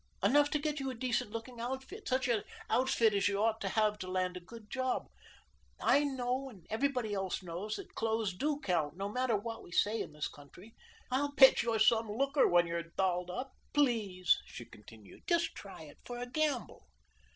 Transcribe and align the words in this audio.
Enough 0.23 0.49
to 0.49 0.57
get 0.57 0.79
you 0.79 0.89
a 0.89 0.95
decent 0.95 1.29
looking 1.29 1.59
outfit, 1.61 2.07
such 2.07 2.27
an 2.27 2.41
outfit 2.71 3.13
as 3.13 3.27
you 3.27 3.39
ought 3.39 3.61
to 3.61 3.69
have 3.69 3.99
to 3.99 4.09
land 4.09 4.35
a 4.35 4.39
good 4.39 4.67
job. 4.71 5.05
I 5.79 6.03
know, 6.03 6.49
and 6.49 6.65
everybody 6.71 7.13
else 7.13 7.43
knows, 7.43 7.75
that 7.75 7.93
clothes 7.93 8.33
do 8.35 8.59
count 8.61 8.97
no 8.97 9.09
matter 9.09 9.37
what 9.37 9.61
we 9.61 9.71
say 9.71 10.01
to 10.01 10.07
the 10.07 10.27
contrary. 10.33 10.73
I'll 11.11 11.33
bet 11.33 11.61
you're 11.61 11.77
some 11.77 12.09
looker 12.11 12.47
when 12.47 12.65
you're 12.65 12.81
dolled 12.97 13.29
up! 13.29 13.51
Please," 13.75 14.39
she 14.47 14.65
continued, 14.65 15.27
"just 15.27 15.53
try 15.53 15.83
it 15.83 15.99
for 16.03 16.17
a 16.17 16.25
gamble?" 16.25 16.87